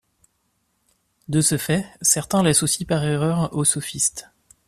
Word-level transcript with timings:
De 1.27 1.41
ce 1.41 1.59
fait, 1.59 1.85
certains 2.01 2.41
l'associent 2.41 2.87
par 2.87 3.03
erreur 3.03 3.55
aux 3.55 3.63
sophistes. 3.65 4.29